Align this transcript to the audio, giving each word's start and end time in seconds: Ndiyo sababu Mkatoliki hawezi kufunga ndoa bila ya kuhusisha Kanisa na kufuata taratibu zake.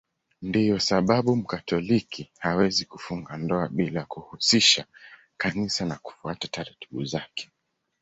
Ndiyo 0.41 0.79
sababu 0.79 1.35
Mkatoliki 1.35 2.31
hawezi 2.39 2.85
kufunga 2.85 3.37
ndoa 3.37 3.67
bila 3.67 3.99
ya 3.99 4.05
kuhusisha 4.05 4.85
Kanisa 5.37 5.85
na 5.85 5.95
kufuata 5.95 6.47
taratibu 6.47 7.05
zake. 7.05 7.49